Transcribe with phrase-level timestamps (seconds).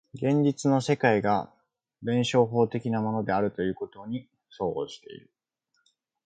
[0.15, 1.53] 現実の世界が
[2.01, 5.29] 弁証法的なものであるということに相応している。